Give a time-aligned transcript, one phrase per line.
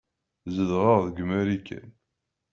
[0.53, 1.89] Zedɣeɣ deg Marikan.